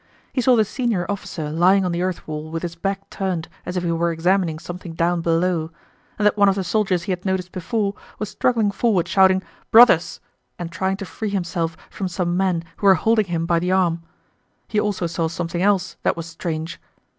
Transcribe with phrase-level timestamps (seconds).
[0.33, 3.77] He saw the senior officer lying on the earth wall with his back turned as
[3.77, 5.69] if he were examining something down below
[6.17, 10.19] and that one of the soldiers he had noticed before was struggling forward shouting "Brothers!"
[10.57, 14.01] and trying to free himself from some men who were holding him by the arm.
[14.67, 16.81] He also saw something else that was strange.